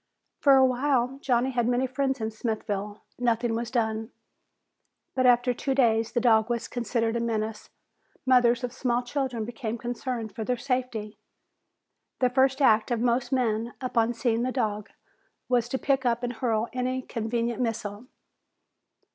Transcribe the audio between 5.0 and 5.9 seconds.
But after two